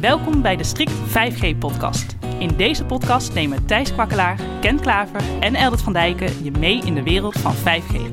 [0.00, 2.16] Welkom bij de Strict 5G-podcast.
[2.38, 6.94] In deze podcast nemen Thijs Kwakkelaar, Ken Klaver en Eldert van Dijken je mee in
[6.94, 8.12] de wereld van 5G.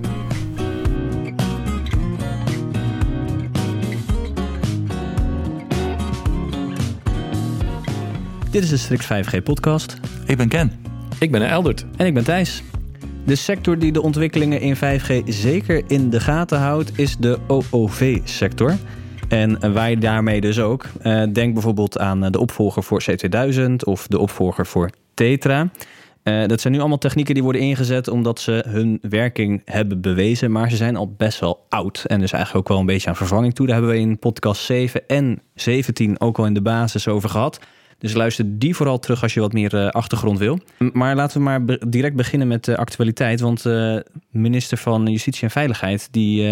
[8.52, 9.98] Dit is de Strict 5G-podcast.
[10.26, 10.72] Ik ben Ken.
[11.20, 11.86] Ik ben Eldert.
[11.98, 12.64] En ik ben Thijs.
[13.26, 18.76] De sector die de ontwikkelingen in 5G zeker in de gaten houdt, is de OOV-sector.
[19.28, 20.86] En wij daarmee dus ook.
[21.04, 25.70] Uh, denk bijvoorbeeld aan de opvolger voor C2000 of de opvolger voor Tetra.
[26.24, 30.52] Uh, dat zijn nu allemaal technieken die worden ingezet omdat ze hun werking hebben bewezen.
[30.52, 32.04] Maar ze zijn al best wel oud.
[32.08, 33.66] En dus eigenlijk ook wel een beetje aan vervanging toe.
[33.68, 37.60] Daar hebben we in podcast 7 en 17 ook al in de basis over gehad.
[37.98, 40.60] Dus luister die vooral terug als je wat meer achtergrond wil.
[40.94, 43.40] Maar laten we maar direct beginnen met de actualiteit.
[43.40, 46.08] Want de minister van Justitie en Veiligheid...
[46.12, 46.48] die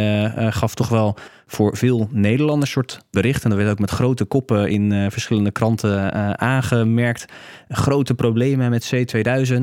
[0.51, 1.17] gaf toch wel
[1.53, 3.43] voor veel Nederlanders soort bericht.
[3.43, 7.25] En dat werd ook met grote koppen in verschillende kranten aangemerkt.
[7.69, 9.61] Grote problemen met C2000.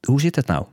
[0.00, 0.64] hoe zit het nou?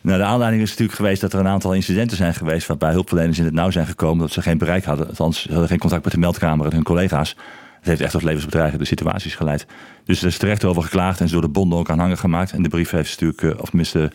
[0.00, 2.66] Nou, de aanleiding is natuurlijk geweest dat er een aantal incidenten zijn geweest...
[2.66, 4.18] waarbij hulpverleners in het nauw zijn gekomen...
[4.18, 5.08] dat ze geen bereik hadden.
[5.08, 7.36] Althans, ze hadden geen contact met de meldkamer en hun collega's...
[7.78, 9.66] Het heeft echt tot levensbedreigende situaties geleid.
[10.04, 12.52] Dus er is terecht over geklaagd en is door de bonden ook aanhanger gemaakt.
[12.52, 14.12] En de brief heeft natuurlijk, of tenminste,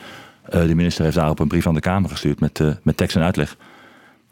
[0.50, 3.58] de minister heeft daarop een brief aan de Kamer gestuurd met, met tekst en uitleg.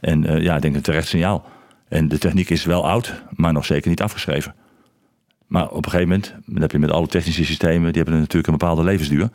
[0.03, 1.45] En ja, ik denk een terecht signaal.
[1.87, 4.55] En de techniek is wel oud, maar nog zeker niet afgeschreven.
[5.47, 8.47] Maar op een gegeven moment, dan heb je met alle technische systemen, die hebben natuurlijk
[8.47, 9.29] een bepaalde levensduur.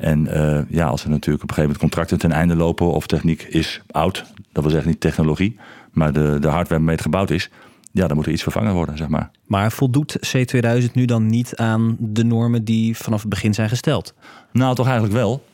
[0.00, 3.06] En uh, ja, als er natuurlijk op een gegeven moment contracten ten einde lopen of
[3.06, 5.56] techniek is oud, dat wil zeggen niet technologie,
[5.92, 7.50] maar de, de hardware waarmee het gebouwd is,
[7.92, 9.30] ja, dan moet er iets vervangen worden, zeg maar.
[9.46, 14.14] Maar voldoet C2000 nu dan niet aan de normen die vanaf het begin zijn gesteld?
[14.52, 15.44] Nou, toch eigenlijk wel.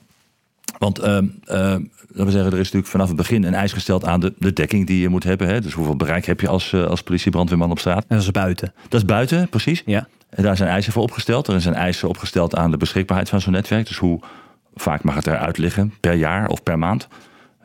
[0.78, 4.04] Want uh, uh, laten we zeggen, er is natuurlijk vanaf het begin een eis gesteld
[4.04, 5.48] aan de, de dekking die je moet hebben.
[5.48, 5.60] Hè?
[5.60, 8.04] Dus hoeveel bereik heb je als, uh, als politie-brandweerman op straat?
[8.08, 8.72] En dat is buiten.
[8.88, 9.82] Dat is buiten, precies.
[9.86, 10.06] Ja.
[10.30, 11.48] En daar zijn eisen voor opgesteld.
[11.48, 13.86] Er zijn eisen opgesteld aan de beschikbaarheid van zo'n netwerk.
[13.86, 14.20] Dus hoe
[14.74, 17.08] vaak mag het eruit liggen, per jaar of per maand?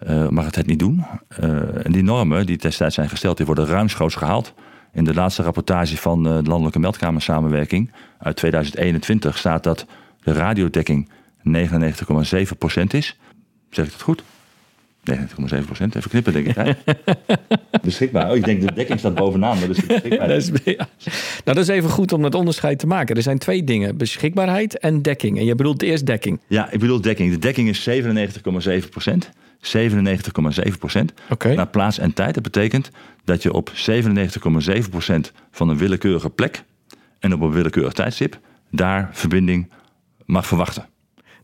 [0.08, 1.06] Uh, mag het het niet doen.
[1.40, 4.54] Uh, en die normen die destijds zijn gesteld, die worden ruimschoots gehaald.
[4.94, 9.86] In de laatste rapportage van de Landelijke Meldkamersamenwerking uit 2021 staat dat
[10.24, 11.10] de radiodekking
[11.56, 13.18] 99,7% is.
[13.70, 14.24] Zeg ik dat goed?
[15.12, 15.16] 99,7%.
[15.94, 16.56] Even knippen, denk ik.
[16.56, 16.72] Hè?
[17.82, 18.30] beschikbaar.
[18.30, 20.28] Oh, ik denk de dekking staat bovenaan, maar dus beschikbaar.
[20.28, 20.88] Dat is, ja.
[21.04, 21.10] Nou,
[21.44, 23.16] dat is even goed om het onderscheid te maken.
[23.16, 25.38] Er zijn twee dingen: beschikbaarheid en dekking.
[25.38, 26.40] En je bedoelt eerst dekking.
[26.48, 27.32] Ja, ik bedoel dekking.
[27.32, 29.30] De dekking is 97,7%.
[29.62, 31.56] 97,7 procent okay.
[31.56, 32.34] naar plaats en tijd.
[32.34, 32.90] Dat betekent
[33.24, 36.64] dat je op 97,7 procent van een willekeurige plek
[37.20, 38.40] en op een willekeurig tijdstip
[38.72, 39.72] daar verbinding
[40.26, 40.88] mag verwachten.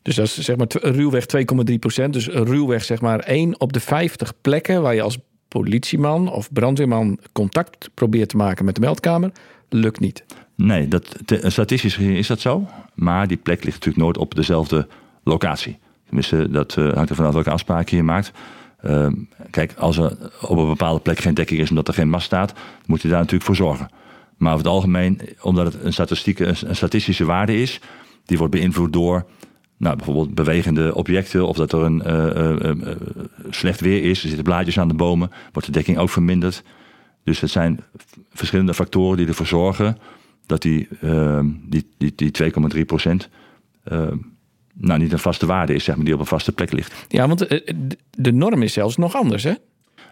[0.03, 1.25] Dus dat is zeg maar ruwweg
[1.69, 2.13] 2,3 procent.
[2.13, 7.19] Dus ruwweg zeg maar 1 op de 50 plekken waar je als politieman of brandweerman
[7.31, 9.31] contact probeert te maken met de meldkamer,
[9.69, 10.25] lukt niet.
[10.55, 12.67] Nee, dat, statistisch is dat zo.
[12.93, 14.87] Maar die plek ligt natuurlijk nooit op dezelfde
[15.23, 15.77] locatie.
[16.05, 18.31] Tenminste, dat uh, hangt er vanaf welke afspraken je maakt.
[18.85, 19.07] Uh,
[19.49, 22.53] kijk, als er op een bepaalde plek geen dekking is omdat er geen mast staat,
[22.85, 23.89] moet je daar natuurlijk voor zorgen.
[24.37, 27.79] Maar over het algemeen, omdat het een, statistieke, een statistische waarde is,
[28.25, 29.25] die wordt beïnvloed door
[29.83, 32.95] nou, bijvoorbeeld bewegende objecten of dat er een uh,
[33.49, 36.63] slecht weer is, er zitten blaadjes aan de bomen, wordt de dekking ook verminderd.
[37.23, 37.79] Dus het zijn
[38.33, 39.97] verschillende factoren die ervoor zorgen
[40.45, 40.87] dat die,
[41.69, 43.29] die, die, die 2,3 procent
[44.73, 47.05] nou, niet een vaste waarde is, zeg maar, die op een vaste plek ligt.
[47.07, 47.47] Ja, want
[48.11, 49.53] de norm is zelfs nog anders, hè?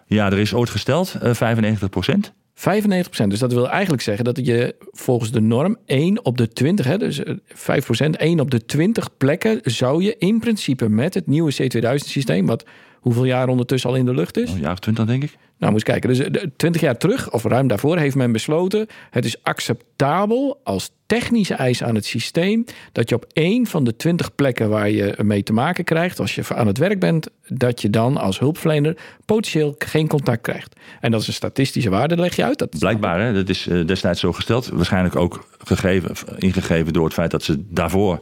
[0.05, 2.33] Ja, er is ooit gesteld uh, 95 procent.
[2.53, 3.29] 95 procent.
[3.29, 6.97] Dus dat wil eigenlijk zeggen dat je volgens de norm 1 op de 20, hè,
[6.97, 11.53] dus 5 procent, 1 op de 20 plekken zou je in principe met het nieuwe
[11.53, 12.65] C2000 systeem, wat
[12.99, 14.51] hoeveel jaar ondertussen al in de lucht is?
[14.51, 15.37] Een jaar of 20 denk ik.
[15.61, 16.31] Nou, moet eens kijken.
[16.31, 21.53] Dus 20 jaar terug, of ruim daarvoor, heeft men besloten: het is acceptabel als technische
[21.53, 25.43] eis aan het systeem dat je op één van de 20 plekken waar je mee
[25.43, 29.75] te maken krijgt, als je aan het werk bent, dat je dan als hulpverlener potentieel
[29.77, 30.75] geen contact krijgt.
[30.99, 32.57] En dat is een statistische waarde, leg je uit.
[32.57, 33.33] Dat Blijkbaar, hè?
[33.33, 34.67] dat is destijds zo gesteld.
[34.67, 38.19] Waarschijnlijk ook gegeven, ingegeven door het feit dat ze daarvoor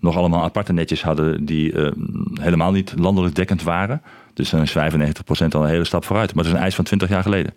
[0.00, 1.90] nog allemaal aparte netjes hadden die uh,
[2.40, 4.02] helemaal niet landelijk dekkend waren.
[4.34, 4.78] Dus dan is 95%
[5.48, 6.34] al een hele stap vooruit.
[6.34, 7.54] Maar dat is een eis van 20 jaar geleden.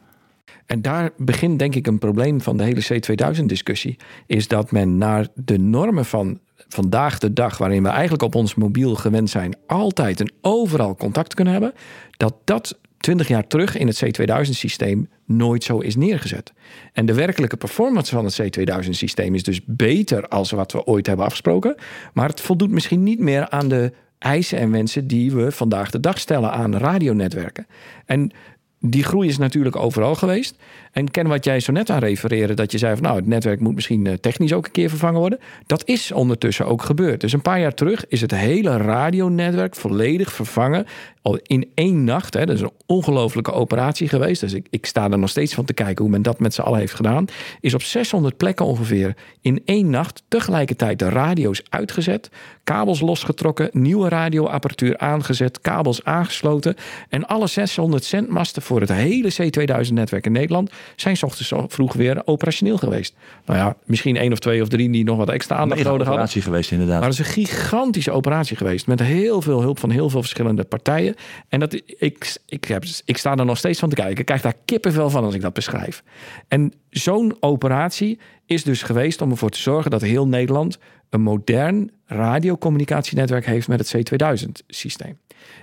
[0.66, 3.98] En daar begint denk ik een probleem van de hele C2000-discussie.
[4.26, 8.56] Is dat men naar de normen van vandaag de dag, waarin we eigenlijk op ons
[8.56, 11.74] mobiel gewend zijn, altijd en overal contact kunnen hebben,
[12.18, 16.54] dat dat 20 jaar terug in het C2000-systeem nooit zo is neergezet.
[16.94, 21.26] En de werkelijke performance van het C2000-systeem is dus beter als wat we ooit hebben
[21.26, 21.76] afgesproken.
[22.14, 26.00] Maar het voldoet misschien niet meer aan de eisen en wensen die we vandaag de
[26.00, 27.68] dag stellen aan radionetwerken.
[28.06, 28.32] En
[28.80, 30.56] die groei is natuurlijk overal geweest.
[30.94, 33.60] En ken wat jij zo net aan refereerde, dat je zei van nou, het netwerk
[33.60, 35.40] moet misschien eh, technisch ook een keer vervangen worden.
[35.66, 37.22] Dat is ondertussen ook gebeurd.
[37.22, 40.86] Dus een paar jaar terug is het hele radionetwerk volledig vervangen.
[41.22, 42.34] Al in één nacht.
[42.34, 44.42] Hè, dat is een ongelofelijke operatie geweest.
[44.42, 46.62] Dus ik, ik sta er nog steeds van te kijken hoe men dat met z'n
[46.62, 47.26] allen heeft gedaan.
[47.60, 52.30] Is op 600 plekken ongeveer in één nacht tegelijkertijd de radio's uitgezet.
[52.64, 56.76] Kabels losgetrokken, nieuwe radioapparatuur aangezet, kabels aangesloten.
[57.10, 62.22] En alle 600 zendmasten voor het hele C2000-netwerk in Nederland zijn s ochtends vroeg weer
[62.26, 63.16] operationeel geweest.
[63.46, 66.14] Nou ja, misschien één of twee of drie die nog wat extra aandacht nodig hadden.
[66.14, 67.00] operatie geweest inderdaad.
[67.00, 68.88] Maar het is een gigantische operatie geweest.
[68.88, 71.16] Met heel veel hulp van heel veel verschillende partijen.
[71.50, 74.20] En dat, ik, ik, heb, ik sta er nog steeds van te kijken.
[74.20, 76.04] Ik krijg daar kippenvel van als ik dat beschrijf.
[76.48, 80.78] En zo'n operatie is dus geweest om ervoor te zorgen dat heel Nederland
[81.10, 85.18] een modern radiocommunicatienetwerk heeft met het C2000-systeem.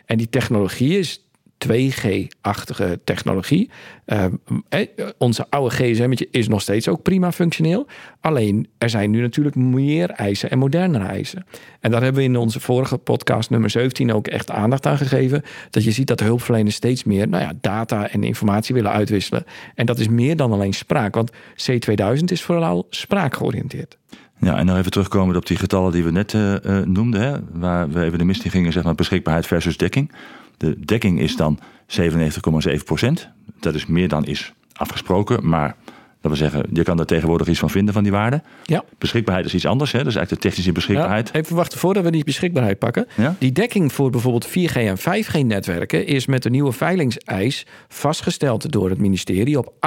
[0.06, 1.29] En die technologie is
[1.68, 3.70] 2G-achtige technologie.
[4.06, 4.24] Uh,
[4.68, 4.86] eh,
[5.18, 7.86] onze oude gsm is nog steeds ook prima functioneel.
[8.20, 11.46] Alleen er zijn nu natuurlijk meer eisen en modernere eisen.
[11.80, 15.42] En daar hebben we in onze vorige podcast nummer 17 ook echt aandacht aan gegeven.
[15.70, 19.44] Dat je ziet dat hulpverleners steeds meer nou ja, data en informatie willen uitwisselen.
[19.74, 21.14] En dat is meer dan alleen spraak.
[21.14, 23.98] Want C2000 is vooral spraakgeoriënteerd.
[24.40, 26.54] Ja, en dan even terugkomen op die getallen die we net uh,
[26.84, 27.20] noemden.
[27.20, 30.12] Hè, waar we even de mist in gingen, zeg maar beschikbaarheid versus dekking.
[30.60, 33.28] De dekking is dan 97,7 procent.
[33.60, 35.76] Dat is meer dan is afgesproken, maar
[36.20, 38.42] dat we zeggen, je kan er tegenwoordig iets van vinden van die waarde.
[38.62, 38.84] Ja.
[38.98, 39.98] Beschikbaarheid is iets anders, hè?
[39.98, 41.30] dat is eigenlijk de technische beschikbaarheid.
[41.32, 43.06] Ja, even wachten voordat we die beschikbaarheid pakken.
[43.16, 43.36] Ja?
[43.38, 48.98] Die dekking voor bijvoorbeeld 4G en 5G-netwerken is met de nieuwe veiligingseis vastgesteld door het
[48.98, 49.78] ministerie op 98%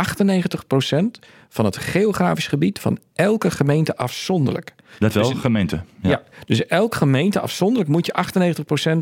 [1.50, 4.74] van het geografisch gebied van elke gemeente afzonderlijk.
[5.00, 5.82] Dat wel, dus, gemeente.
[6.02, 6.10] Ja.
[6.10, 8.16] ja, dus elke gemeente afzonderlijk moet je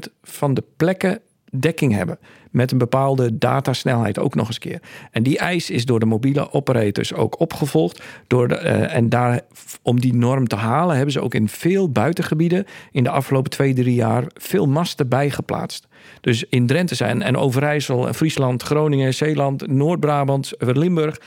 [0.09, 1.19] 98% van de plekken
[1.51, 2.19] dekking hebben.
[2.51, 4.81] Met een bepaalde datasnelheid ook nog eens keer.
[5.11, 8.01] En die eis is door de mobiele operators ook opgevolgd.
[8.27, 9.41] Door de, uh, en daar,
[9.81, 13.73] om die norm te halen, hebben ze ook in veel buitengebieden in de afgelopen twee,
[13.73, 15.87] drie jaar veel masten bijgeplaatst.
[16.21, 21.17] Dus in Drenthe zijn en Overijssel, Friesland, Groningen, Zeeland, Noord-Brabant, Limburg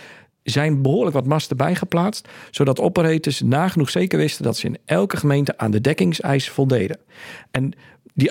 [0.44, 5.58] zijn behoorlijk wat masten bijgeplaatst, zodat operators nagenoeg zeker wisten dat ze in elke gemeente
[5.58, 6.98] aan de dekkingseis voldeden.
[7.50, 7.72] En
[8.14, 8.30] die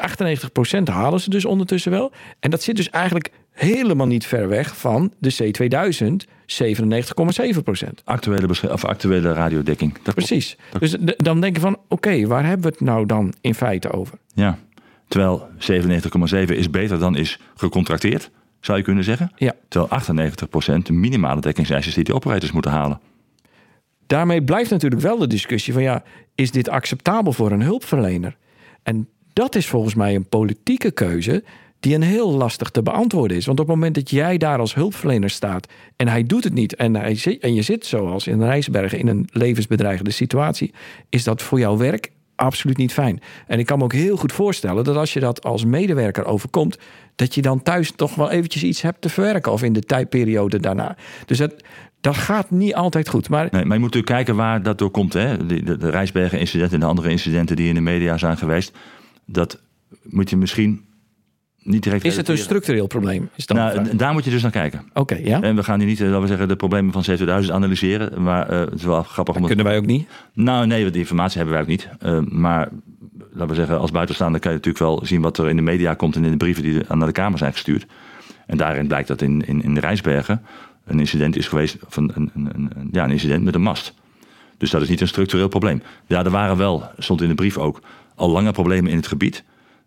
[0.79, 2.11] 98% halen ze dus ondertussen wel.
[2.39, 8.03] En dat zit dus eigenlijk helemaal niet ver weg van de C2000, 97,7%.
[8.03, 9.97] Actuele, of actuele radiodekking.
[10.03, 10.57] Dat Precies.
[10.79, 14.17] Dus dan denk je van, oké, waar hebben we het nou dan in feite over?
[14.33, 14.59] Ja,
[15.07, 15.47] terwijl
[16.47, 18.29] 97,7 is beter dan is gecontracteerd,
[18.59, 19.31] zou je kunnen zeggen.
[19.35, 19.53] Ja.
[19.67, 20.01] Terwijl
[20.79, 22.99] 98% de minimale dekkingseisen is die de operators moeten halen.
[24.07, 26.03] Daarmee blijft natuurlijk wel de discussie van ja,
[26.35, 28.37] is dit acceptabel voor een hulpverlener?
[28.83, 31.43] En dat is volgens mij een politieke keuze
[31.83, 33.45] die een heel lastig te beantwoorden is.
[33.45, 36.75] Want op het moment dat jij daar als hulpverlener staat en hij doet het niet
[36.75, 40.73] en, hij en je zit zoals in Rijsbergen in een levensbedreigende situatie,
[41.09, 43.21] is dat voor jouw werk absoluut niet fijn.
[43.47, 46.77] En ik kan me ook heel goed voorstellen dat als je dat als medewerker overkomt,
[47.15, 50.59] dat je dan thuis toch wel eventjes iets hebt te verwerken of in de tijdperiode
[50.59, 50.95] daarna.
[51.25, 51.53] Dus dat,
[52.01, 53.29] dat gaat niet altijd goed.
[53.29, 53.47] Maar...
[53.51, 55.13] Nee, maar je moet natuurlijk kijken waar dat door komt.
[55.13, 55.45] Hè?
[55.45, 58.77] De, de, de Rijsbergen-incidenten en de andere incidenten die in de media zijn geweest
[59.25, 59.61] dat
[60.03, 60.85] moet je misschien
[61.63, 62.05] niet direct.
[62.05, 63.29] Is het een structureel probleem?
[63.35, 64.89] Is dat nou, daar moet je dus naar kijken.
[64.93, 65.41] Oké, ja.
[65.41, 68.23] En we gaan hier niet, eh, laten we zeggen, de problemen van C2000 analyseren.
[68.23, 69.35] Maar uh, het is wel grappig.
[69.35, 70.07] Dat kunnen wij ook niet?
[70.33, 71.89] Nou, nee, die informatie hebben wij ook niet.
[72.05, 72.69] Uh, maar
[73.31, 75.93] laten we zeggen, als buitenstaander kan je natuurlijk wel zien wat er in de media
[75.93, 77.85] komt en in de brieven die naar de Kamer zijn gestuurd.
[78.45, 80.41] En daarin blijkt dat in, in, in de Rijsbergen
[80.85, 83.93] een incident is geweest van een, een, een, ja, een incident met een mast.
[84.57, 85.83] Dus dat is niet een structureel probleem.
[86.07, 87.81] Ja, er waren wel, stond in de brief ook,
[88.15, 89.43] al lange problemen in het gebied.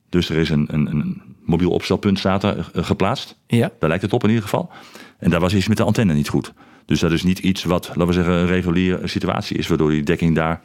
[0.08, 3.36] Dus er is een, een, een mobiel opstelpunt staat er, eh, geplaatst.
[3.46, 3.70] Ja.
[3.78, 4.70] Daar lijkt het op in ieder geval.
[5.18, 6.52] En daar was iets met de antenne niet goed.
[6.86, 9.66] Dus dat is niet iets wat, laten we zeggen, een reguliere situatie is...
[9.66, 10.60] waardoor die dekking daar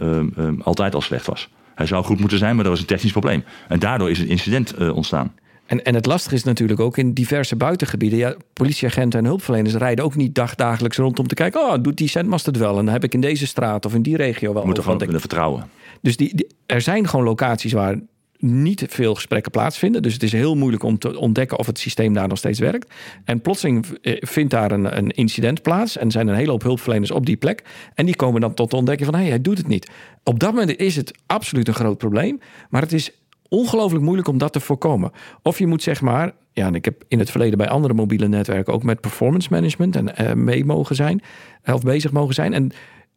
[0.00, 1.48] um, um, altijd al slecht was.
[1.74, 3.44] Hij zou goed moeten zijn, maar dat was een technisch probleem.
[3.68, 5.34] En daardoor is een incident uh, ontstaan.
[5.72, 8.18] En, en het lastige is natuurlijk ook in diverse buitengebieden.
[8.18, 11.60] Ja, politieagenten en hulpverleners rijden ook niet dagdagelijks rond om te kijken.
[11.60, 12.78] Oh, doet die zendmast het wel?
[12.78, 14.64] En dan heb ik in deze straat of in die regio wel.
[14.64, 15.68] Moeten gewoon kunnen vertrouwen.
[16.00, 18.00] Dus die, er zijn gewoon locaties waar
[18.38, 20.02] niet veel gesprekken plaatsvinden.
[20.02, 22.94] Dus het is heel moeilijk om te ontdekken of het systeem daar nog steeds werkt.
[23.24, 25.96] En plotseling eh, vindt daar een, een incident plaats.
[25.96, 27.64] En zijn een hele hoop hulpverleners op die plek.
[27.94, 29.90] En die komen dan tot de ontdekking van hé, hey, hij doet het niet.
[30.22, 32.40] Op dat moment is het absoluut een groot probleem.
[32.70, 33.21] Maar het is
[33.52, 35.10] ongelooflijk moeilijk om dat te voorkomen.
[35.42, 38.28] Of je moet zeg maar, ja, en ik heb in het verleden bij andere mobiele
[38.28, 41.22] netwerken ook met performance management en uh, mee mogen zijn,
[41.64, 42.52] of bezig mogen zijn.
[42.52, 42.64] En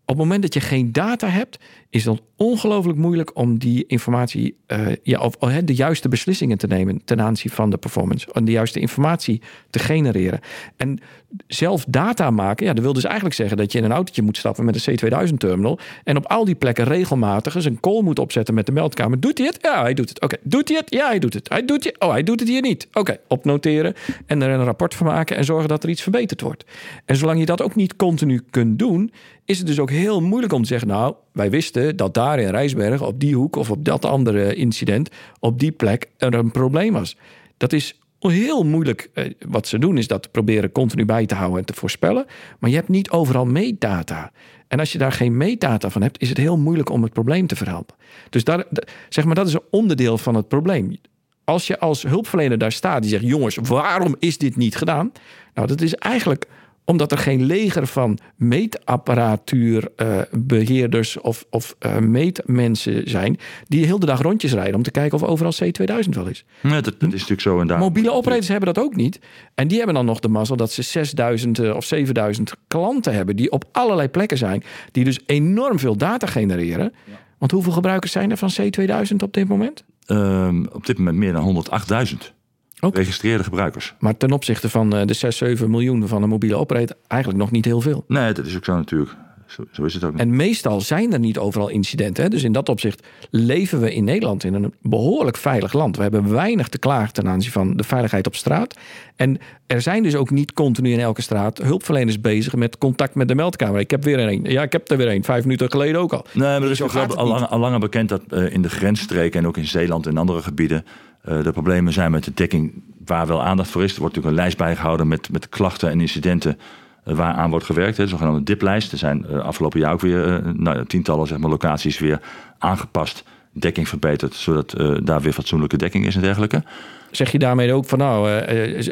[0.08, 4.58] op het moment dat je geen data hebt, is het ongelooflijk moeilijk om die informatie,
[4.68, 8.34] uh, ja, of, of de juiste beslissingen te nemen ten aanzien van de performance.
[8.34, 10.40] Om de juiste informatie te genereren.
[10.78, 11.00] En
[11.48, 14.38] zelf data maken, ja, dat wil dus eigenlijk zeggen dat je in een autootje moet
[14.38, 15.80] stappen met een C2000-terminal.
[16.04, 19.20] En op al die plekken regelmatig eens een call moet opzetten met de meldkamer.
[19.20, 19.58] Doet hij het?
[19.62, 20.22] Ja, hij doet het.
[20.22, 20.36] Oké.
[20.44, 20.94] Doet hij het?
[20.94, 21.50] Ja, hij doet het.
[21.50, 22.00] Hij doet het.
[22.00, 22.88] Oh, hij doet het hier niet.
[22.94, 23.18] Oké.
[23.28, 23.94] Opnoteren
[24.26, 26.66] en er een rapport van maken en zorgen dat er iets verbeterd wordt.
[27.06, 29.12] En zolang je dat ook niet continu kunt doen,
[29.46, 32.50] is het dus ook heel moeilijk om te zeggen: Nou, wij wisten dat daar in
[32.50, 36.94] Rijsberg, op die hoek of op dat andere incident, op die plek er een probleem
[36.94, 37.18] was.
[37.58, 38.00] Dat is
[38.32, 39.10] heel moeilijk.
[39.14, 42.26] Eh, wat ze doen is dat proberen continu bij te houden en te voorspellen.
[42.60, 44.32] Maar je hebt niet overal meetdata.
[44.68, 47.48] En als je daar geen meetdata van hebt, is het heel moeilijk om het probleem
[47.48, 47.96] te verhelpen.
[48.30, 48.64] Dus daar,
[49.10, 50.98] zeg maar, dat is een onderdeel van het probleem.
[51.44, 55.12] Als je als hulpverlener daar staat die zegt: jongens, waarom is dit niet gedaan?
[55.54, 56.48] Nou, dat is eigenlijk
[56.86, 63.38] omdat er geen leger van meetapparatuurbeheerders uh, of, of uh, meetmensen zijn...
[63.68, 66.46] die heel de dag rondjes rijden om te kijken of overal C2000 wel is.
[66.62, 67.60] Ja, dat, is natuurlijk zo.
[67.60, 67.80] En daar...
[67.80, 69.20] Mobiele operators hebben dat ook niet.
[69.56, 73.36] En die hebben dan nog de mazzel dat ze 6000 uh, of 7000 klanten hebben...
[73.36, 76.94] die op allerlei plekken zijn, die dus enorm veel data genereren.
[77.06, 77.14] Ja.
[77.38, 79.84] Want hoeveel gebruikers zijn er van C2000 op dit moment?
[80.08, 81.66] Um, op dit moment meer dan
[82.08, 82.34] 108.000.
[82.80, 83.94] Registreerde gebruikers.
[84.00, 87.52] Maar ten opzichte van eh, de 6, 7 miljoen van een mobiele operator eigenlijk nog
[87.52, 88.04] niet heel veel.
[88.08, 89.16] Nee, dat is ook zo natuurlijk.
[89.46, 90.18] Zo, zo is het ook.
[90.18, 92.24] En meestal zijn er niet overal incidenten.
[92.24, 92.30] Hè?
[92.30, 95.96] Dus in dat opzicht leven we in Nederland in een behoorlijk veilig land.
[95.96, 98.78] We hebben weinig te klagen ten aanzien van de veiligheid op straat.
[99.16, 103.28] En er zijn dus ook niet continu in elke straat hulpverleners bezig met contact met
[103.28, 103.80] de meldkamer.
[103.80, 104.44] Ik heb weer een.
[104.44, 105.24] Ja, ik heb er weer een.
[105.24, 106.26] Vijf minuten geleden ook al.
[106.34, 109.40] Nee, maar er is ook al, lang, al langer bekend dat uh, in de grensstreken
[109.40, 110.86] en ook in Zeeland en andere gebieden
[111.26, 113.94] de problemen zijn met de dekking waar wel aandacht voor is.
[113.94, 116.60] Er wordt natuurlijk een lijst bijgehouden met, met klachten en incidenten
[117.06, 117.98] uh, waar aan wordt gewerkt.
[117.98, 118.92] De zogenaamde diplijst.
[118.92, 122.22] Er zijn uh, afgelopen jaar ook weer nou, tientallen zeg maar, locaties weer
[122.58, 123.24] aangepast.
[123.52, 126.64] Dekking verbeterd, zodat daar weer fatsoenlijke dekking is en dergelijke.
[127.12, 128.44] Zeg je daarmee ook van nou,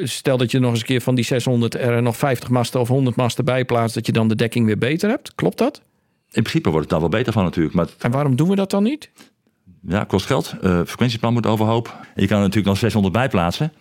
[0.07, 2.87] stel dat je nog eens een keer van die 600 er nog 50 masten of
[2.87, 5.35] 100 masten bij plaatst, dat je dan de dekking weer beter hebt?
[5.35, 5.81] Klopt dat?
[6.31, 7.75] In principe wordt het daar wel beter van natuurlijk.
[7.75, 9.09] Maar en waarom doen we dat dan niet?
[9.87, 10.55] Ja, kost geld.
[10.63, 11.95] Uh, frequentieplan moet overhoop.
[12.15, 13.73] Je kan er natuurlijk nog 600 bij plaatsen.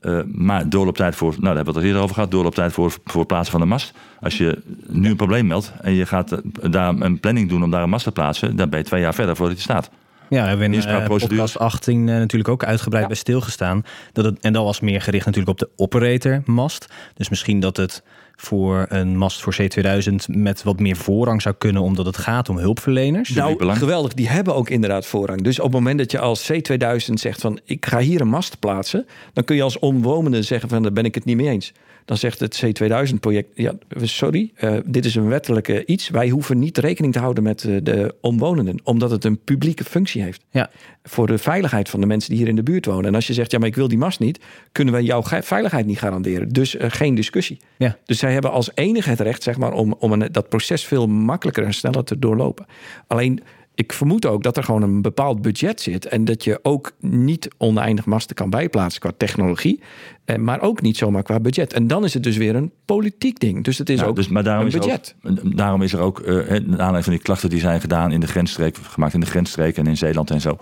[0.00, 2.92] Uh, maar doorlooptijd voor, nou daar hebben we het al eerder over gehad, doorlooptijd voor,
[3.04, 3.92] voor het plaatsen van de mast.
[4.20, 6.40] Als je nu een probleem meldt en je gaat
[6.70, 9.14] daar een planning doen om daar een mast te plaatsen, dan ben je twee jaar
[9.14, 9.90] verder voordat je staat.
[10.28, 13.08] Ja, we hebben in uh, podcast 18 uh, natuurlijk ook uitgebreid ja.
[13.08, 13.84] bij stilgestaan.
[14.12, 16.86] Dat het, en dat was meer gericht natuurlijk op de operator-mast.
[17.14, 18.02] Dus misschien dat het
[18.40, 22.58] voor een mast voor C2000 met wat meer voorrang zou kunnen, omdat het gaat om
[22.58, 23.28] hulpverleners.
[23.28, 24.14] Nou, geweldig.
[24.14, 25.42] Die hebben ook inderdaad voorrang.
[25.42, 28.58] Dus op het moment dat je als C2000 zegt van ik ga hier een mast
[28.58, 31.72] plaatsen, dan kun je als omwonende zeggen van daar ben ik het niet mee eens.
[32.10, 36.08] Dan zegt het C2000-project, ja, sorry, uh, dit is een wettelijke iets.
[36.08, 40.22] Wij hoeven niet rekening te houden met uh, de omwonenden, omdat het een publieke functie
[40.22, 40.44] heeft.
[40.50, 40.70] Ja.
[41.02, 43.04] Voor de veiligheid van de mensen die hier in de buurt wonen.
[43.04, 44.40] En als je zegt, ja, maar ik wil die mast niet,
[44.72, 46.48] kunnen wij jouw veiligheid niet garanderen.
[46.48, 47.58] Dus uh, geen discussie.
[47.76, 47.96] Ja.
[48.04, 51.06] Dus zij hebben als enige het recht, zeg maar, om, om een, dat proces veel
[51.06, 52.66] makkelijker en sneller te doorlopen.
[53.06, 53.42] Alleen
[53.74, 56.06] ik vermoed ook dat er gewoon een bepaald budget zit.
[56.06, 59.82] En dat je ook niet oneindig masten kan bijplaatsen qua technologie.
[60.24, 61.72] Eh, maar ook niet zomaar qua budget.
[61.72, 63.64] En dan is het dus weer een politiek ding.
[63.64, 65.14] Dus het is ook dus, maar daarom een budget.
[65.22, 68.12] Is ook, daarom is er ook, uh, naar aanleiding van die klachten die zijn gedaan
[68.12, 70.58] in de grensstreek, gemaakt in de grensstreek en in Zeeland en zo.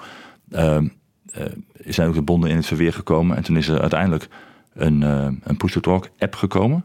[0.51, 0.79] Uh,
[1.39, 1.45] uh,
[1.85, 3.37] zijn ook de bonden in het verweer gekomen.
[3.37, 4.29] En toen is er uiteindelijk
[4.73, 6.85] een, uh, een push-to-talk app gekomen.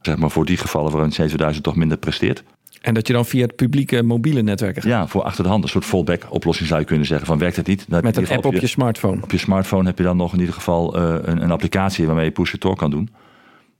[0.00, 2.44] Zeg maar voor die gevallen waarin 7000 toch minder presteert.
[2.84, 4.84] En dat je dan via het publieke mobiele netwerk gaat.
[4.84, 5.62] Ja, voor achter de hand.
[5.62, 7.26] Een soort fallback oplossing zou je kunnen zeggen.
[7.26, 7.84] Van werkt het niet?
[7.88, 9.22] Dan Met een app op je, op je, smartphone.
[9.22, 12.24] Op je smartphone heb je dan nog in ieder geval uh, een, een, applicatie waarmee
[12.24, 13.10] je push-to-talk kan doen.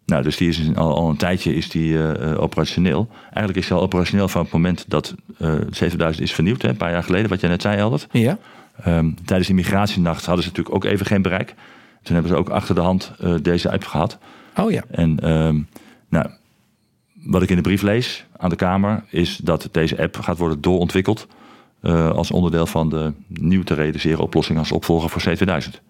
[0.06, 3.08] Nou, dus die is al, al een tijdje is die, uh, operationeel.
[3.23, 6.62] Eigenlijk is hij al operationeel van het moment dat uh, 7000 is vernieuwd.
[6.62, 8.06] Hè, een paar jaar geleden, wat jij net zei, Eldert.
[8.11, 8.38] Ja.
[8.87, 11.54] Um, tijdens de migratienacht hadden ze natuurlijk ook even geen bereik.
[12.02, 14.18] Toen hebben ze ook achter de hand deze app gehad.
[14.56, 14.82] Oh ja.
[14.90, 15.68] En um,
[16.08, 16.26] nou,
[17.25, 20.61] wat ik in de brief lees aan de Kamer is dat deze app gaat worden
[20.61, 21.26] doorontwikkeld
[21.83, 25.81] uh, als onderdeel van de nieuw te realiseren oplossing als opvolger voor C2000.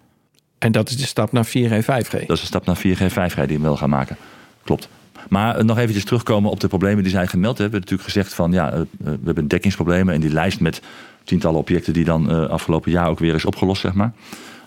[0.57, 2.25] En dat is de stap naar 4G, 5G?
[2.25, 4.17] Dat is de stap naar 4G, 5G die we wel gaan maken.
[4.63, 4.89] Klopt.
[5.29, 7.57] Maar uh, nog eventjes terugkomen op de problemen die zijn gemeld.
[7.57, 7.79] Hebben.
[7.79, 10.81] We hebben natuurlijk gezegd van ja, uh, we hebben dekkingsproblemen en die lijst met
[11.23, 14.13] tientallen objecten die dan afgelopen jaar ook weer is opgelost, zeg maar.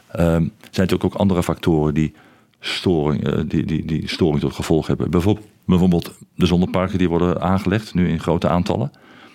[0.08, 2.14] Ehm, zijn natuurlijk ook andere factoren die
[2.60, 5.10] storing, die, die, die storing tot gevolg hebben.
[5.10, 8.90] Bijvoorbeeld Bijvoorbeeld de zonneparken die worden aangelegd, nu in grote aantallen.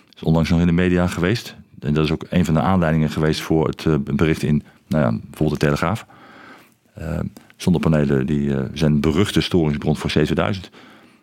[0.05, 1.55] Dat is onlangs nog in de media geweest.
[1.79, 5.03] En dat is ook een van de aanleidingen geweest voor het eh, bericht in nou
[5.03, 6.05] ja, bijvoorbeeld de Telegraaf.
[6.99, 7.19] Uh,
[7.55, 10.59] zonnepanelen die, uh, zijn beruchte storingsbron voor C2000.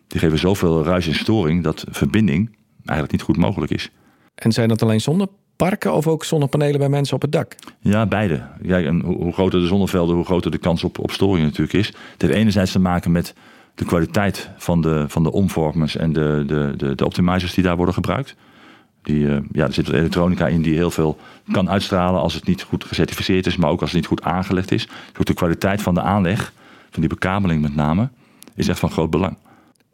[0.07, 3.91] Die geven zoveel ruis en storing dat verbinding eigenlijk niet goed mogelijk is.
[4.35, 7.55] En zijn dat alleen zonneparken of ook zonnepanelen bij mensen op het dak?
[7.79, 8.43] Ja, beide.
[8.67, 11.73] Kijk, en hoe, hoe groter de zonnevelden, hoe groter de kans op, op storing natuurlijk
[11.77, 11.87] is.
[11.87, 13.33] Het heeft enerzijds te maken met
[13.75, 17.75] de kwaliteit van de, van de omvormers en de, de, de, de optimizers die daar
[17.75, 18.35] worden gebruikt.
[19.01, 21.17] Die, uh, ja, er zit wat elektronica in die heel veel
[21.51, 24.71] kan uitstralen als het niet goed gecertificeerd is, maar ook als het niet goed aangelegd
[24.71, 24.87] is.
[25.13, 26.53] Dus de kwaliteit van de aanleg,
[26.89, 28.09] van die bekabeling met name,
[28.55, 29.37] is echt van groot belang.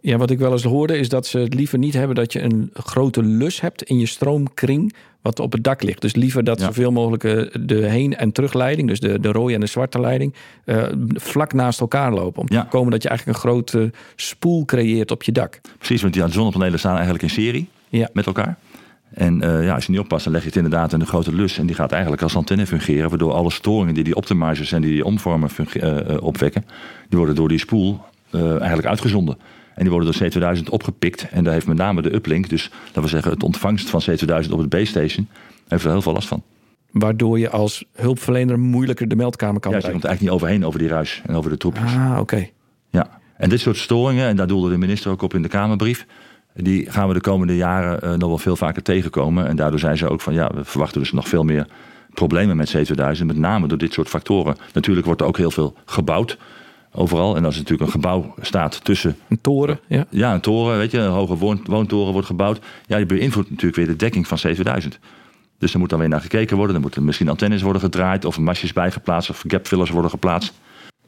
[0.02, 2.42] Ja, wat ik wel eens hoorde is dat ze het liever niet hebben dat je
[2.42, 6.02] een grote lus hebt in je stroomkring wat op het dak ligt.
[6.02, 6.66] Dus liever dat ja.
[6.66, 7.24] zoveel mogelijk
[7.68, 10.34] de heen- en terugleiding, dus de, de rode en de zwarte leiding,
[10.66, 10.84] uh,
[11.14, 12.42] vlak naast elkaar lopen.
[12.42, 12.56] Om ja.
[12.56, 15.62] te voorkomen dat je eigenlijk een grote spoel creëert op je dak.
[15.78, 18.10] Precies, want die zonnepanelen staan eigenlijk in serie ja.
[18.14, 18.58] met elkaar.
[19.14, 21.34] En uh, ja, als je niet oppast, dan leg je het inderdaad in een grote
[21.34, 21.58] lus.
[21.58, 23.10] En die gaat eigenlijk als antenne fungeren.
[23.10, 26.66] Waardoor alle storingen die die optimizers en die, die omvormen uh, opwekken,
[27.10, 28.00] die worden door die spoel
[28.32, 29.38] eigenlijk uitgezonden.
[29.78, 31.30] En die worden door C2000 opgepikt.
[31.30, 34.52] En daar heeft met name de uplink, dus laten we zeggen het ontvangst van C2000
[34.52, 35.28] op het base-station,
[35.68, 36.44] heeft er heel veel last van.
[36.92, 40.80] Waardoor je als hulpverlener moeilijker de meldkamer kan Ja, je komt eigenlijk niet overheen over
[40.80, 41.94] die ruis en over de troepjes.
[41.94, 42.20] Ah, oké.
[42.20, 42.54] Okay.
[42.90, 46.06] Ja, en dit soort storingen, en daar doelde de minister ook op in de Kamerbrief,
[46.54, 49.48] die gaan we de komende jaren uh, nog wel veel vaker tegenkomen.
[49.48, 51.68] En daardoor zijn ze ook van, ja, we verwachten dus nog veel meer
[52.14, 54.56] problemen met C2000, met name door dit soort factoren.
[54.74, 56.38] Natuurlijk wordt er ook heel veel gebouwd
[56.98, 57.36] overal.
[57.36, 59.18] En als er natuurlijk een gebouw staat tussen...
[59.30, 60.06] Een toren, ja.
[60.10, 62.60] Ja, een toren, weet je, een hoge woon, woontoren wordt gebouwd.
[62.86, 65.00] Ja, die beïnvloedt natuurlijk weer de dekking van 7000.
[65.58, 66.76] Dus er moet dan weer naar gekeken worden.
[66.76, 70.54] Er moeten misschien antennes worden gedraaid of masjes bijgeplaatst of gapfillers worden geplaatst.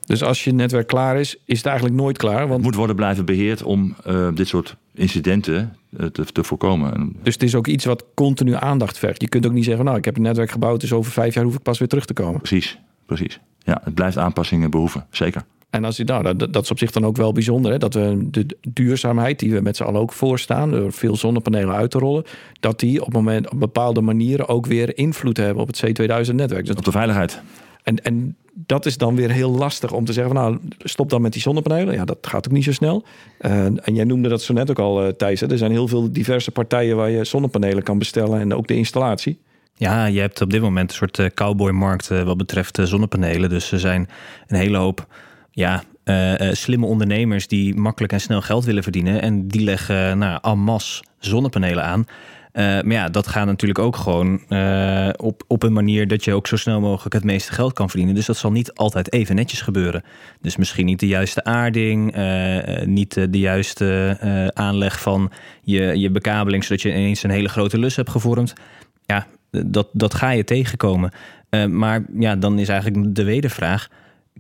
[0.06, 2.40] Dus als je netwerk klaar is, is het eigenlijk nooit klaar?
[2.40, 2.54] Want...
[2.54, 7.16] Het moet worden blijven beheerd om uh, dit soort incidenten uh, te, te, voorkomen.
[7.24, 9.22] Dus het is ook iets wat continu aandacht vergt.
[9.22, 11.44] Je kunt ook niet zeggen, nou ik heb een netwerk gebouwd, dus over vijf jaar
[11.44, 12.40] hoef ik pas weer terug te komen.
[12.40, 13.40] Precies, precies.
[13.60, 15.44] Ja, het blijft aanpassingen behoeven, zeker.
[15.70, 17.72] En als je, nou, dat, dat is op zich dan ook wel bijzonder.
[17.72, 17.78] Hè?
[17.78, 21.92] Dat we de duurzaamheid, die we met z'n allen ook voorstaan, door veel zonnepanelen uit
[21.92, 22.24] te rollen,
[22.60, 26.66] dat die op, moment, op bepaalde manieren ook weer invloed hebben op het C2000-netwerk.
[26.66, 27.42] Dus op de veiligheid.
[27.84, 31.22] En, en dat is dan weer heel lastig om te zeggen: van, nou, stop dan
[31.22, 31.94] met die zonnepanelen.
[31.94, 33.04] Ja, dat gaat ook niet zo snel.
[33.42, 35.40] Uh, en jij noemde dat zo net ook al, uh, Thijs.
[35.40, 35.52] Hè?
[35.52, 39.40] Er zijn heel veel diverse partijen waar je zonnepanelen kan bestellen en ook de installatie.
[39.74, 43.50] Ja, je hebt op dit moment een soort cowboymarkt wat betreft zonnepanelen.
[43.50, 44.10] Dus er zijn
[44.48, 45.08] een hele hoop
[45.60, 49.22] ja, uh, uh, slimme ondernemers die makkelijk en snel geld willen verdienen.
[49.22, 50.80] En die leggen nou, en
[51.20, 52.06] zonnepanelen aan.
[52.54, 54.42] Maar ja, dat gaat natuurlijk ook gewoon
[55.16, 58.16] op, op een manier dat je ook zo snel mogelijk het meeste geld kan verdienen.
[58.16, 60.04] Dus dat zal niet altijd even netjes gebeuren.
[60.42, 62.16] Dus misschien niet de juiste aarding,
[62.86, 64.18] niet de juiste
[64.54, 68.54] aanleg van je, je bekabeling, zodat je ineens een hele grote lus hebt gevormd.
[69.06, 69.28] Ja,
[69.66, 71.12] dat, dat ga je tegenkomen.
[71.70, 73.90] maar ja, dan is eigenlijk de wedervraag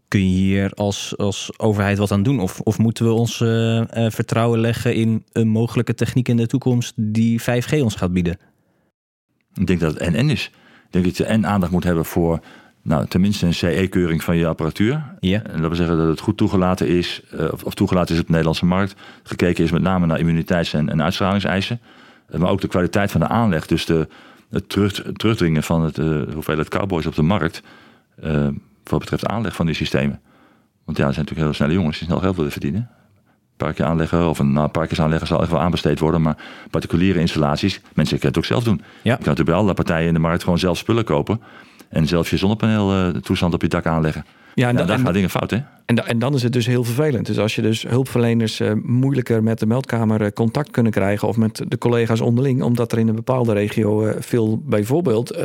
[0.09, 2.39] kun je hier als, als overheid wat aan doen?
[2.39, 6.47] Of, of moeten we ons uh, uh, vertrouwen leggen in een mogelijke techniek in de
[6.47, 8.37] toekomst die 5G ons gaat bieden?
[9.53, 10.45] Ik denk dat het en is.
[10.85, 12.39] Ik denk dat je en aandacht moet hebben voor
[12.81, 15.03] nou, tenminste een CE-keuring van je apparatuur.
[15.19, 15.43] Ja.
[15.43, 18.31] En dat wil zeggen dat het goed toegelaten is, uh, of, toegelaten is op de
[18.31, 18.95] Nederlandse markt.
[19.23, 21.79] Gekeken is met name naar immuniteits- en, en uitstralingseisen.
[22.37, 23.65] maar ook de kwaliteit van de aanleg.
[23.65, 24.07] Dus de,
[24.49, 25.97] het, terug, het terugdringen van het,
[26.33, 27.61] hoeveelheid cowboys op de markt
[28.89, 30.21] wat betreft aanleg van die systemen.
[30.85, 32.89] Want ja, er zijn natuurlijk heel snelle jongens die snel geld willen verdienen.
[33.57, 36.21] Parkje aanleggen of een nou, parkjes aanleggen zal echt wel aanbesteed worden.
[36.21, 36.37] Maar
[36.69, 38.77] particuliere installaties, mensen kunnen het ook zelf doen.
[38.77, 38.83] Ja.
[39.01, 41.41] Je kan natuurlijk bij alle partijen in de markt gewoon zelf spullen kopen.
[41.89, 44.25] En zelf je zonnepaneel uh, toestand op je dak aanleggen.
[44.55, 45.57] Ja, en, ja, daar en, gaan dingen fout, hè?
[45.85, 47.25] En, en, dan is het dus heel vervelend.
[47.25, 51.27] Dus als je dus hulpverleners uh, moeilijker met de meldkamer uh, contact kunnen krijgen...
[51.27, 52.61] of met de collega's onderling...
[52.61, 55.37] omdat er in een bepaalde regio uh, veel, bijvoorbeeld...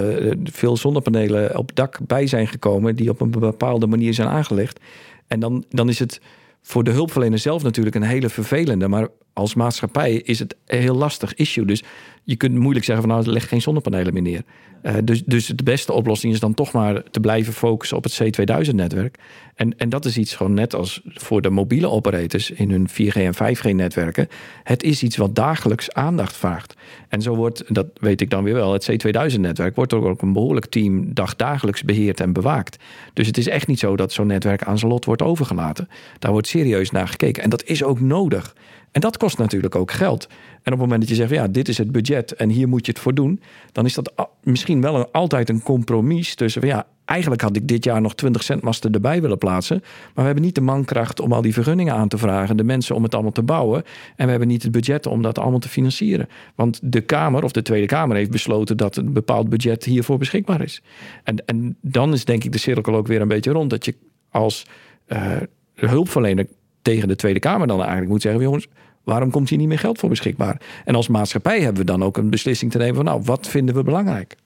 [0.45, 2.97] veel zonnepanelen op dak bij zijn gekomen...
[2.97, 4.81] die op een bepaalde manier zijn aangelegd.
[5.27, 6.21] En dan, dan is het
[6.63, 8.89] voor de hulpverlener zelf natuurlijk een hele vervelende...
[8.89, 11.65] maar als maatschappij is het een heel lastig issue.
[11.65, 11.83] Dus
[12.25, 14.43] je kunt moeilijk zeggen van nou, leg geen zonnepanelen meer neer.
[14.85, 18.23] Uh, dus, dus de beste oplossing is dan toch maar te blijven focussen op het
[18.23, 19.19] C2000-netwerk.
[19.55, 23.15] En, en dat is iets gewoon net als voor de mobiele operators in hun 4G
[23.15, 24.29] en 5G-netwerken.
[24.63, 26.75] Het is iets wat dagelijks aandacht vraagt.
[27.09, 30.67] En zo wordt, dat weet ik dan weer wel, het C2000-netwerk wordt ook een behoorlijk
[30.67, 32.77] team dagdagelijks beheerd en bewaakt.
[33.13, 35.89] Dus het is echt niet zo dat zo'n netwerk aan zijn lot wordt overgelaten.
[36.19, 37.43] Daar wordt serieus naar gekeken.
[37.43, 38.55] En dat is ook nodig.
[38.95, 40.27] En dat kost natuurlijk ook geld.
[40.29, 42.87] En op het moment dat je zegt, ja, dit is het budget en hier moet
[42.87, 43.41] je het voor doen,
[43.73, 47.85] dan is dat misschien wel een, altijd een compromis tussen, ja, eigenlijk had ik dit
[47.85, 51.43] jaar nog 20 centmasten erbij willen plaatsen, maar we hebben niet de mankracht om al
[51.43, 53.83] die vergunningen aan te vragen, de mensen om het allemaal te bouwen,
[54.17, 56.29] en we hebben niet het budget om dat allemaal te financieren.
[56.55, 60.63] Want de Kamer of de Tweede Kamer heeft besloten dat een bepaald budget hiervoor beschikbaar
[60.63, 60.83] is.
[61.25, 63.95] En, en dan is denk ik de cirkel ook weer een beetje rond, dat je
[64.31, 64.67] als
[65.09, 65.37] uh,
[65.75, 66.47] hulpverlener
[66.83, 68.69] tegen de Tweede Kamer dan eigenlijk moet zeggen: jongens,
[69.05, 70.61] Waarom komt hier niet meer geld voor beschikbaar?
[70.85, 73.75] En als maatschappij hebben we dan ook een beslissing te nemen van nou, wat vinden
[73.75, 74.37] we belangrijk?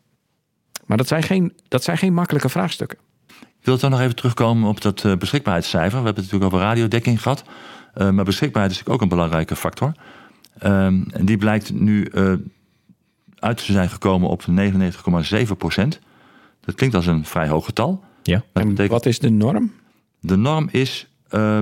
[0.87, 2.99] Maar dat zijn geen, dat zijn geen makkelijke vraagstukken.
[3.39, 5.99] Ik wil dan nog even terugkomen op dat uh, beschikbaarheidscijfer.
[5.99, 7.45] We hebben het natuurlijk over radiodekking gehad.
[7.95, 9.93] Uh, maar beschikbaarheid is natuurlijk ook een belangrijke factor.
[10.63, 12.33] Um, en die blijkt nu uh,
[13.35, 16.01] uit te zijn gekomen op 99,7 procent.
[16.61, 18.05] Dat klinkt als een vrij hoog getal.
[18.23, 18.43] Ja.
[18.53, 19.73] Betekent, wat is de norm?
[20.21, 21.61] De norm is, uh,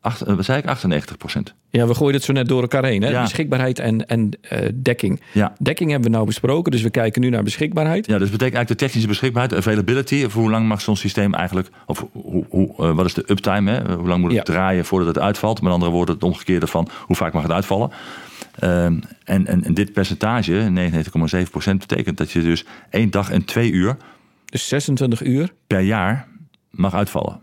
[0.00, 1.54] acht, wat zei ik, 98 procent.
[1.70, 3.02] Ja, we gooien het zo net door elkaar heen.
[3.02, 3.20] Hè?
[3.20, 5.20] Beschikbaarheid en, en uh, dekking.
[5.32, 5.52] Ja.
[5.58, 8.06] Dekking hebben we nou besproken, dus we kijken nu naar beschikbaarheid.
[8.06, 10.24] Ja, dus betekent eigenlijk de technische beschikbaarheid, availability.
[10.24, 13.70] Of hoe lang mag zo'n systeem eigenlijk, of hoe, hoe, uh, wat is de uptime?
[13.70, 13.94] Hè?
[13.94, 14.52] Hoe lang moet het ja.
[14.54, 15.62] draaien voordat het uitvalt?
[15.62, 17.90] Met andere woorden, het omgekeerde van hoe vaak mag het uitvallen?
[18.64, 20.72] Uh, en, en, en, dit percentage,
[21.44, 23.96] 99,7 procent, betekent dat je dus één dag en twee uur...
[24.44, 25.52] Dus 26 uur?
[25.66, 26.28] Per jaar
[26.70, 27.40] mag uitvallen.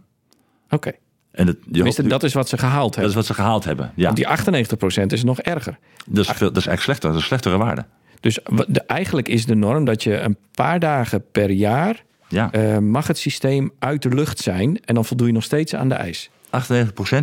[0.65, 0.75] Oké.
[0.75, 0.93] Okay.
[1.35, 3.01] En het, Tenminste, dat is wat ze gehaald hebben.
[3.01, 4.13] Dat is wat ze gehaald hebben, ja.
[4.13, 5.77] Want die 98% is nog erger.
[6.05, 7.85] Dat is, veel, dat is eigenlijk slechter, dat is slechtere waarde.
[8.19, 12.03] Dus de, eigenlijk is de norm dat je een paar dagen per jaar...
[12.27, 12.49] Ja.
[12.55, 14.79] Uh, mag het systeem uit de lucht zijn...
[14.85, 16.29] en dan voldoe je nog steeds aan de eis.
[16.45, 16.49] 98%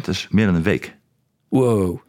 [0.09, 0.96] is meer dan een week.
[1.48, 2.01] Wow.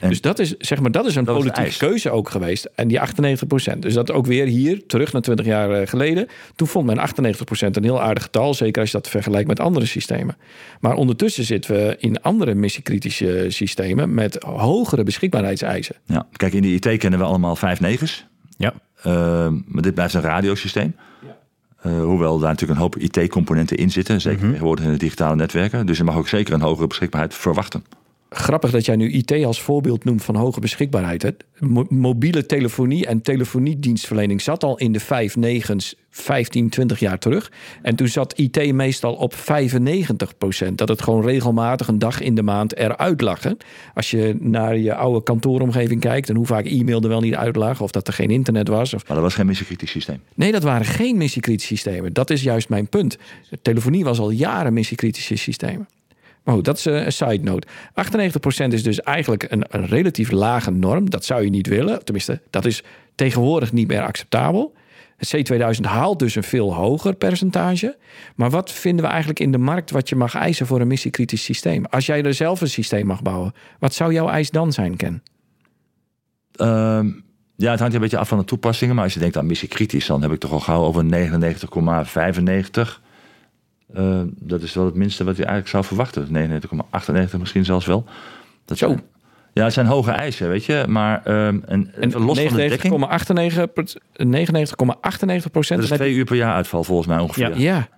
[0.00, 2.68] En dus dat is, zeg maar, dat is een dat politieke keuze ook geweest.
[2.74, 3.82] En die 98 procent.
[3.82, 6.26] Dus dat ook weer hier, terug naar 20 jaar eh, geleden.
[6.56, 8.54] Toen vond men 98 procent een heel aardig getal.
[8.54, 10.36] Zeker als je dat vergelijkt met andere systemen.
[10.80, 14.14] Maar ondertussen zitten we in andere missiekritische systemen...
[14.14, 15.96] met hogere beschikbaarheidseisen.
[16.04, 18.26] Ja, kijk, in de IT kennen we allemaal vijf negens.
[18.56, 18.74] Ja.
[19.06, 19.12] Uh,
[19.66, 20.96] maar dit blijft een radiosysteem.
[21.22, 21.36] Ja.
[21.90, 24.20] Uh, hoewel daar natuurlijk een hoop IT-componenten in zitten.
[24.20, 24.52] Zeker mm -hmm.
[24.52, 25.86] tegenwoordig in de digitale netwerken.
[25.86, 27.84] Dus je mag ook zeker een hogere beschikbaarheid verwachten
[28.36, 31.22] grappig dat jij nu IT als voorbeeld noemt van hoge beschikbaarheid.
[31.22, 31.30] Hè?
[31.88, 37.52] mobiele telefonie en telefoniedienstverlening zat al in de vijf negens 15, 20 jaar terug.
[37.82, 40.78] En toen zat IT meestal op 95 procent.
[40.78, 43.42] Dat het gewoon regelmatig een dag in de maand eruit lag.
[43.42, 43.50] Hè?
[43.94, 46.28] Als je naar je oude kantooromgeving kijkt...
[46.28, 47.80] en hoe vaak e-mail er wel niet uitlag...
[47.80, 48.94] of dat er geen internet was.
[48.94, 49.06] Of...
[49.06, 50.20] Maar dat was geen missiekritisch systeem.
[50.34, 52.12] Nee, dat waren geen missiekritisch systemen.
[52.12, 53.16] Dat is juist mijn punt.
[53.62, 55.88] Telefonie was al jaren missiekritische systemen.
[56.44, 57.66] Maar goed, dat is een side note.
[58.66, 61.10] 98% is dus eigenlijk een, relatief lage norm.
[61.10, 62.04] Dat zou je niet willen.
[62.04, 62.82] Tenminste, dat is
[63.14, 64.74] tegenwoordig niet meer acceptabel.
[65.16, 67.96] Het C2000 haalt dus een veel hoger percentage.
[68.36, 71.44] Maar wat vinden we eigenlijk in de markt wat je mag eisen voor een missiekritisch
[71.44, 71.84] systeem?
[71.84, 75.22] Als jij er zelf een systeem mag bouwen, wat zou jouw eis dan zijn, Ken?
[76.56, 77.00] Uh,
[77.56, 78.94] ja, het hangt een beetje af van de toepassingen.
[78.94, 83.03] Maar als je denkt aan missiekritisch, dan heb ik toch al gauw over 99,95.
[83.96, 86.28] Uh, dat is wel het minste wat je eigenlijk zou verwachten.
[87.32, 88.04] 99,98 misschien zelfs wel.
[88.64, 88.88] Dat Zo.
[88.88, 89.02] Zijn,
[89.52, 90.84] ja, het zijn hoge eisen, weet je.
[90.88, 93.00] Maar um, en, en los 99, van
[94.12, 94.46] de
[95.46, 95.80] 99,98 procent.
[95.80, 97.58] Dat is twee uur per jaar uitval volgens mij ongeveer.
[97.58, 97.88] Ja.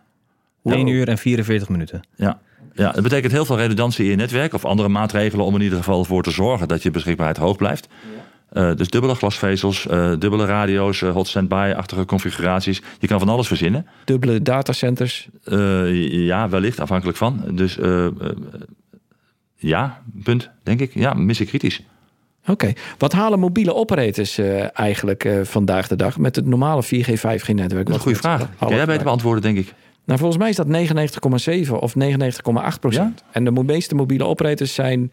[0.62, 0.74] ja.
[0.74, 2.02] 1 uur en 44 minuten.
[2.16, 2.40] Ja.
[2.72, 5.78] Ja, dat betekent heel veel redundantie in je netwerk of andere maatregelen om in ieder
[5.78, 7.88] geval voor te zorgen dat je beschikbaarheid hoog blijft.
[8.16, 8.24] Ja.
[8.52, 12.82] Uh, dus dubbele glasvezels, uh, dubbele radio's, uh, hot standby-achtige configuraties.
[12.98, 13.86] Je kan van alles verzinnen.
[14.04, 15.28] Dubbele datacenters?
[16.08, 17.42] ja, wellicht, afhankelijk van.
[17.52, 17.78] Dus
[19.56, 20.94] ja, punt, denk ik.
[20.94, 21.82] Ja, missie kritisch.
[22.40, 22.50] Oké.
[22.50, 22.76] Okay.
[22.98, 24.38] Wat halen mobiele operators
[24.72, 27.86] eigenlijk vandaag de dag met het normale 4G, 5G-netwerk?
[27.86, 28.48] Dat is een goede vraag.
[28.58, 29.74] Kan jij beter beantwoorden, denk ik.
[30.04, 30.66] Nou, volgens mij is dat
[31.66, 33.22] 99,7 of 99,8 procent.
[33.24, 33.32] Ja?
[33.32, 35.12] En de meeste mobiele operators zijn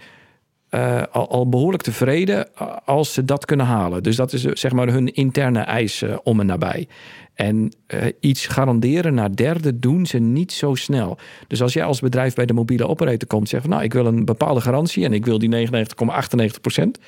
[0.75, 2.47] uh, al, al, behoorlijk tevreden
[2.85, 4.03] als ze dat kunnen halen.
[4.03, 6.87] Dus dat is zeg maar hun interne eis uh, om en nabij.
[7.33, 11.17] En uh, iets garanderen naar derde doen ze niet zo snel.
[11.47, 14.05] Dus als jij als bedrijf bij de mobiele operator komt en zegt: Nou, ik wil
[14.05, 16.99] een bepaalde garantie en ik wil die 99,98 procent.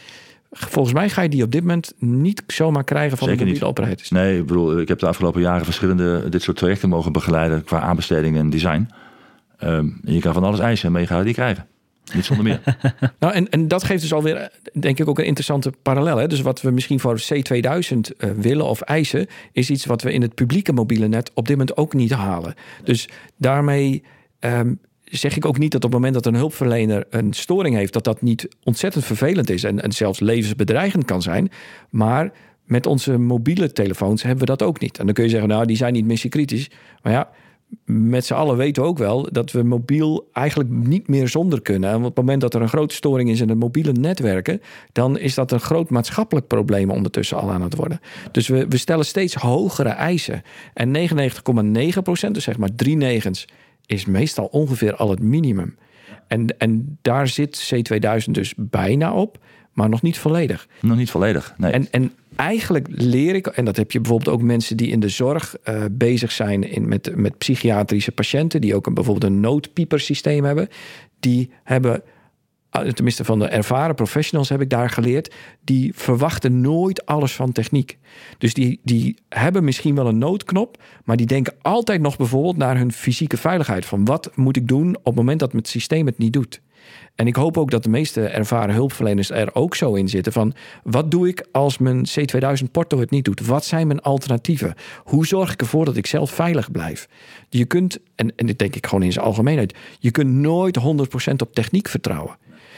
[0.51, 3.67] Volgens mij ga je die op dit moment niet zomaar krijgen van Zeker de mobiele
[3.67, 3.77] niet.
[3.77, 4.09] operators.
[4.09, 7.79] Nee, ik bedoel, ik heb de afgelopen jaren verschillende dit soort trajecten mogen begeleiden qua
[7.79, 8.89] aanbesteding en design.
[9.63, 11.65] Um, je kan van alles eisen, maar je gaat die krijgen.
[12.13, 12.61] Niet zonder meer.
[13.19, 16.17] nou, en, en dat geeft dus alweer, denk ik, ook een interessante parallel.
[16.17, 16.27] Hè?
[16.27, 20.21] Dus wat we misschien voor C2000 uh, willen of eisen, is iets wat we in
[20.21, 22.53] het publieke mobiele net op dit moment ook niet halen.
[22.83, 24.03] Dus daarmee
[24.39, 27.93] um, zeg ik ook niet dat op het moment dat een hulpverlener een storing heeft,
[27.93, 31.49] dat dat niet ontzettend vervelend is en, en zelfs levensbedreigend kan zijn.
[31.89, 32.31] Maar
[32.65, 34.97] met onze mobiele telefoons hebben we dat ook niet.
[34.97, 36.69] En dan kun je zeggen, nou, die zijn niet missiekritisch.
[37.01, 37.29] Maar ja,
[37.85, 41.89] met z'n allen weten we ook wel dat we mobiel eigenlijk niet meer zonder kunnen.
[41.89, 45.17] En op het moment dat er een grote storing is in de mobiele netwerken, dan
[45.17, 47.99] is dat een groot maatschappelijk probleem ondertussen al aan het worden.
[48.31, 50.41] Dus we, we stellen steeds hogere eisen.
[50.73, 51.09] En
[51.95, 53.47] 99,9 procent, dus zeg maar drie negens,
[53.85, 55.77] is meestal ongeveer al het minimum.
[56.27, 59.37] En, en daar zit C2000 dus bijna op,
[59.75, 60.67] maar nog niet volledig.
[60.81, 61.71] Nog niet volledig, nee.
[61.71, 65.09] En, en eigenlijk leer ik, en dat heb je bijvoorbeeld ook mensen die in de
[65.09, 70.43] zorg uh, bezig zijn in, met, met psychiatrische patiënten, die ook een, bijvoorbeeld een noodpiepersysteem
[70.43, 70.67] hebben,
[71.19, 72.03] die hebben
[72.69, 75.33] ah, tenminste van de ervaren professionals heb ik daar geleerd,
[75.63, 77.97] die verwachten nooit alles van techniek.
[78.37, 82.77] Dus die, die hebben misschien wel een noodknop, maar die denken altijd nog bijvoorbeeld naar
[82.77, 83.85] hun fysieke veiligheid.
[83.85, 86.61] Van wat moet ik doen op het moment dat het systeem het niet doet?
[87.15, 90.53] En ik hoop ook dat de meeste ervaren hulpverleners er ook zo in zitten van
[90.83, 93.45] wat doe ik als mijn C2000 Porto het niet doet?
[93.45, 94.73] Wat zijn mijn alternatieven?
[95.03, 97.07] Hoe zorg ik ervoor dat ik zelf veilig blijf?
[97.49, 100.81] Je kunt, en, en dit denk ik gewoon in zijn algemeenheid, je kunt nooit 100%
[101.37, 102.37] op techniek vertrouwen.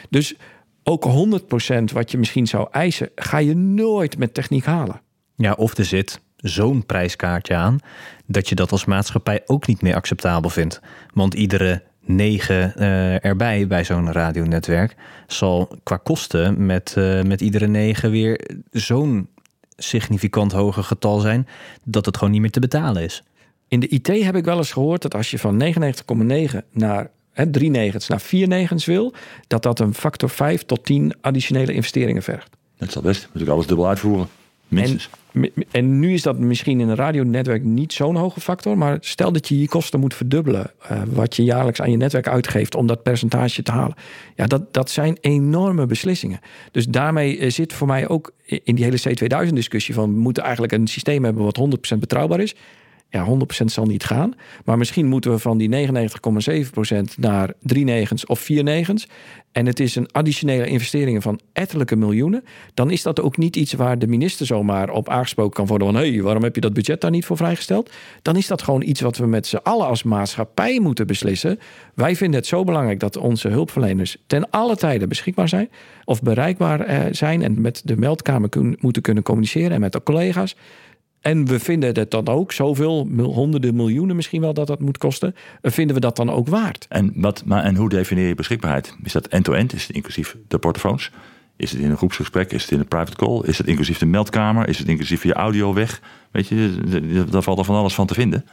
[0.10, 0.36] Dus
[0.84, 5.02] ook 100% wat je misschien zou eisen, ga je nooit met techniek halen.
[5.36, 7.80] Ja, of er zit zo'n prijskaartje aan
[8.26, 10.80] dat je dat als maatschappij ook niet meer acceptabel vindt.
[11.14, 14.96] Want iedere negen uh, erbij bij zo'n radionetwerk
[15.28, 19.28] zal qua kosten met, uh, met iedere negen weer zo'n
[19.78, 21.48] significant hoger getal zijn
[21.84, 23.24] dat het gewoon niet meer te betalen is.
[23.68, 27.50] In de IT heb ik wel eens gehoord dat als je van 99,9 naar hè,
[27.50, 29.14] drie negens naar vier negens wil,
[29.48, 32.50] dat dat een factor 5 tot 10 additionele investeringen vergt.
[32.78, 33.30] Dat zal best.
[33.34, 34.28] Moet ik alles dubbel uitvoeren.
[35.72, 38.78] En, nu is dat misschien in een radionetwerk niet zo'n hoge factor.
[38.78, 40.72] Maar stel dat je je kosten moet verdubbelen.
[40.92, 43.96] Uh, wat je jaarlijks aan je netwerk uitgeeft om dat percentage te halen.
[44.36, 46.40] Ja, dat, dat zijn enorme beslissingen.
[46.72, 50.14] Dus daarmee eh, zit voor mij ook in die hele C2000 discussie van...
[50.14, 51.60] we moeten eigenlijk een systeem hebben wat
[51.96, 52.56] 100% betrouwbaar is
[53.10, 53.26] ja,
[53.62, 54.34] 100% zal niet gaan.
[54.66, 59.08] Maar misschien moeten we van die 99,7% naar drie negens of vier negens.
[59.52, 62.44] En het is een additionele investering van ettelijke miljoenen.
[62.74, 65.88] Dan is dat ook niet iets waar de minister zomaar op aangesproken kan worden.
[65.88, 67.92] Van hé, hey, waarom heb je dat budget daar niet voor vrijgesteld?
[68.22, 71.60] Dan is dat gewoon iets wat we met z'n allen als maatschappij moeten beslissen.
[71.94, 75.70] Wij vinden het zo belangrijk dat onze hulpverleners ten alle tijden beschikbaar zijn.
[76.06, 80.56] Of bereikbaar eh, zijn en met de meldkamer moeten kunnen communiceren en met de collega's.
[81.28, 85.36] En we vinden het dan ook zoveel, honderden miljoenen misschien wel dat dat moet kosten.
[85.62, 86.86] Vinden we dat dan ook waard?
[86.90, 88.96] En, wat, maar, en hoe definieer je beschikbaarheid?
[89.04, 89.74] Is dat end-to-end?
[89.74, 91.12] Is het inclusief de portofoons?
[91.56, 92.52] Is het in een groepsgesprek?
[92.52, 93.42] Is het in een private call?
[93.44, 94.68] Is het inclusief de meldkamer?
[94.68, 96.02] Is het inclusief je audio weg?
[96.32, 98.46] Weet je, daar valt er van alles van te vinden.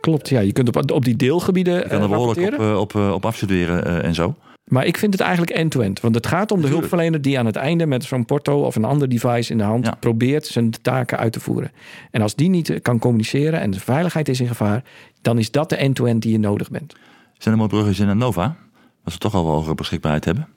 [0.00, 0.40] Klopt, ja.
[0.40, 1.74] Je kunt op, op die deelgebieden.
[1.74, 4.34] Je kan er behoorlijk op, eh, op, eh, op afstuderen en zo.
[4.66, 6.00] Maar ik vind het eigenlijk end-to-end.
[6.00, 8.84] Want het gaat om de hulpverlener die aan het einde met zo'n porto of een
[8.84, 11.72] ander device in de hand probeert zijn taken uit te voeren.
[12.10, 14.82] En als die niet kan communiceren en de veiligheid is in gevaar,
[15.22, 16.94] dan is dat de end-to-end die je nodig bent.
[17.38, 18.56] Zijn er bruggen in Nova?
[19.04, 20.48] Als we toch al wel hogere beschikbaarheid hebben.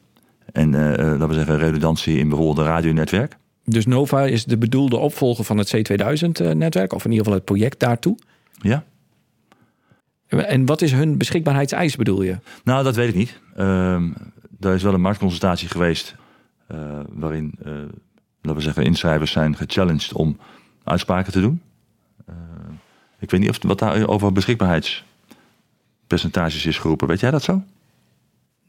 [0.52, 3.38] En uh, laten we zeggen redundantie in bijvoorbeeld een radionetwerk.
[3.66, 7.80] Dus Nova is de bedoelde opvolger van het C2000-netwerk, of in ieder geval het project
[7.80, 8.18] daartoe.
[8.62, 8.84] Ja.
[10.30, 12.38] En wat is hun beschikbaarheidseis, bedoel je?
[12.64, 13.40] Nou, dat weet ik niet.
[14.60, 16.16] Er is wel een marktconsultatie geweest
[16.72, 17.74] uh, waarin, uh,
[18.42, 20.38] laten we zeggen, inschrijvers zijn gechallenged om
[20.84, 21.62] uitspraken te doen.
[22.30, 22.36] Uh,
[23.20, 27.08] ik weet niet of wat daar over beschikbaarheidspercentages is geroepen.
[27.08, 27.64] Weet jij dat zo?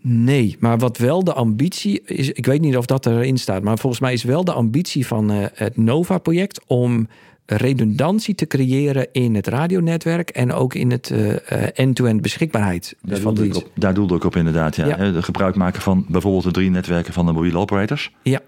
[0.02, 3.78] Nee, maar wat wel de ambitie is, ik weet niet of dat erin staat, maar
[3.78, 7.08] volgens mij is wel de ambitie van het Nova-project om
[7.56, 11.36] redundantie te creëren in het radionetwerk en ook in het uh,
[11.74, 12.94] end-to-end beschikbaarheid.
[13.00, 14.76] Daar, dus doelde ik op, daar doelde ik op inderdaad.
[14.76, 14.86] Ja.
[14.86, 14.96] ja.
[15.10, 18.12] De gebruik maken van bijvoorbeeld de drie netwerken van de mobiele operators.
[18.22, 18.40] Ja.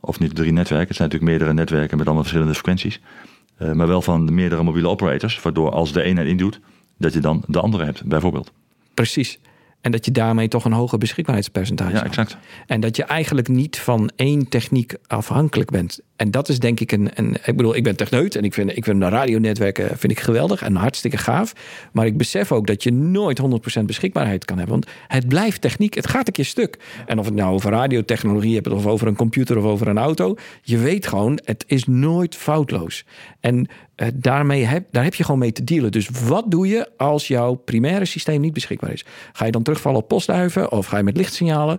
[0.00, 3.00] Of niet de drie netwerken, het zijn natuurlijk meerdere netwerken met allemaal verschillende frequenties.
[3.58, 6.60] Uh, maar wel van de meerdere mobiele operators, waardoor als de ene het indoet,
[6.98, 8.52] dat je dan de andere hebt, bijvoorbeeld.
[8.94, 9.38] Precies.
[9.80, 12.36] En dat je daarmee toch een hoger beschikbaarheidspercentage ja, exact.
[12.66, 16.00] En dat je eigenlijk niet van één techniek afhankelijk bent.
[16.18, 17.10] En dat is denk ik een.
[17.14, 20.62] een ik bedoel, ik ben techneut en ik vind, ik vind radionetwerken vind ik geweldig
[20.62, 21.52] en hartstikke gaaf.
[21.92, 23.40] Maar ik besef ook dat je nooit
[23.80, 24.80] 100% beschikbaarheid kan hebben.
[24.80, 26.78] Want het blijft techniek, het gaat een keer stuk.
[27.06, 30.36] En of het nou over radiotechnologie hebt, of over een computer of over een auto.
[30.62, 33.04] Je weet gewoon, het is nooit foutloos.
[33.40, 35.92] En uh, daarmee heb, daar heb je gewoon mee te dealen.
[35.92, 39.04] Dus wat doe je als jouw primaire systeem niet beschikbaar is?
[39.32, 40.72] Ga je dan terugvallen op postduiven?
[40.72, 41.78] Of ga je met lichtsignalen?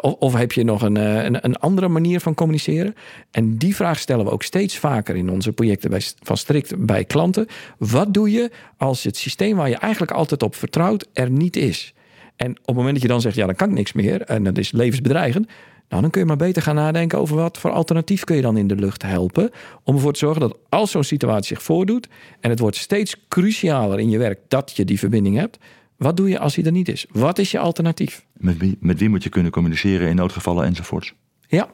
[0.00, 2.94] Of, of, heb je nog een, een, een andere manier van communiceren?
[3.30, 7.04] En die vraag stellen we ook steeds vaker in onze projecten bij, van strikt bij
[7.04, 7.46] klanten.
[7.78, 11.94] Wat doe je als het systeem waar je eigenlijk altijd op vertrouwt er niet is?
[12.36, 14.44] En op het moment dat je dan zegt, ja, dan kan ik niks meer en
[14.44, 15.46] dat is levensbedreigend.
[15.88, 18.56] Nou, dan kun je maar beter gaan nadenken over wat voor alternatief kun je dan
[18.56, 19.50] in de lucht helpen.
[19.82, 22.08] Om ervoor te zorgen dat als zo'n situatie zich voordoet
[22.40, 25.58] en het wordt steeds crucialer in je werk dat je die verbinding hebt.
[25.96, 27.06] Wat doe je als die er niet is?
[27.10, 28.26] Wat is je alternatief?
[28.32, 31.14] Met wie, met wie moet je kunnen communiceren in noodgevallen enzovoorts?
[31.46, 31.68] Ja,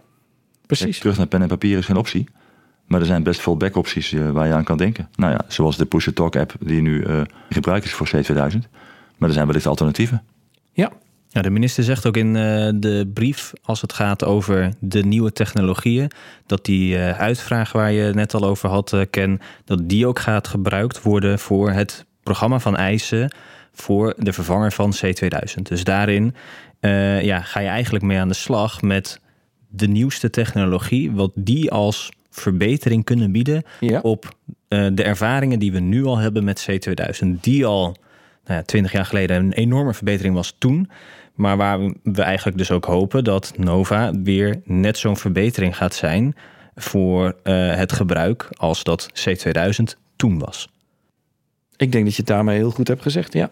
[0.76, 0.98] Precies.
[0.98, 2.28] terug naar pen en papier is geen optie.
[2.87, 5.09] Maar er zijn best veel backopties uh, waar je aan kan denken.
[5.14, 8.70] Nou ja, zoals de Push-to-Talk app die nu uh, in gebruik is voor C2000.
[9.16, 10.22] Maar er zijn wellicht alternatieven.
[10.72, 10.92] Ja.
[11.28, 15.33] Ja, de minister zegt ook in uh, de brief, als het gaat over de nieuwe
[15.33, 16.11] technologieën,
[16.46, 21.02] dat die uitvraag waar je net al over had, Ken, dat die ook gaat gebruikt
[21.02, 23.30] worden voor het programma van eisen
[23.72, 25.62] voor de vervanger van C2000.
[25.62, 26.35] Dus daarin
[26.80, 29.20] uh, ja, ga je eigenlijk mee aan de slag met
[29.70, 33.62] de nieuwste technologie, wat die als verbetering kunnen bieden
[34.02, 34.24] op
[34.68, 37.96] uh, de ervaringen die we nu al hebben met C2000, die al
[38.44, 40.90] nou ja, 20 jaar geleden een enorme verbetering was toen.
[41.35, 46.35] Maar waar we eigenlijk dus ook hopen dat Nova weer net zo'n verbetering gaat zijn
[46.74, 50.68] voor uh, het gebruik als dat C2000 toen was.
[51.76, 53.50] Ik denk dat je het daarmee heel goed hebt gezegd, ja.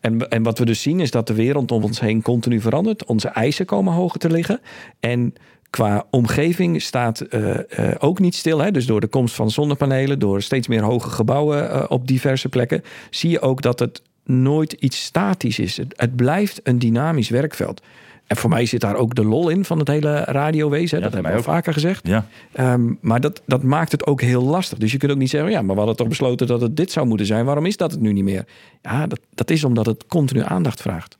[0.00, 3.04] En, en wat we dus zien is dat de wereld om ons heen continu verandert.
[3.04, 4.60] Onze eisen komen hoger te liggen.
[5.00, 5.34] En
[5.70, 7.58] qua omgeving staat uh,
[7.98, 8.58] ook niet stil.
[8.58, 8.70] Hè?
[8.70, 12.82] Dus door de komst van zonnepanelen, door steeds meer hoge gebouwen uh, op diverse plekken,
[13.10, 15.76] zie je ook dat het nooit iets statisch is.
[15.96, 17.82] Het blijft een dynamisch werkveld.
[18.30, 20.98] En voor mij zit daar ook de lol in van het hele radiowezen.
[20.98, 22.06] Ja, dat hebben we al vaker gezegd.
[22.06, 22.26] Ja.
[22.74, 24.78] Um, maar dat, dat maakt het ook heel lastig.
[24.78, 26.92] Dus je kunt ook niet zeggen, ja, maar we hadden toch besloten dat het dit
[26.92, 27.44] zou moeten zijn.
[27.44, 28.44] Waarom is dat het nu niet meer?
[28.82, 31.18] Ja, dat, dat is omdat het continu aandacht vraagt.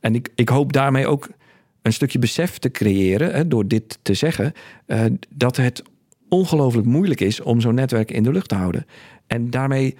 [0.00, 1.28] En ik, ik hoop daarmee ook
[1.82, 4.52] een stukje besef te creëren, hè, door dit te zeggen,
[4.86, 5.82] uh, dat het
[6.28, 8.86] ongelooflijk moeilijk is om zo'n netwerk in de lucht te houden.
[9.26, 9.96] En daarmee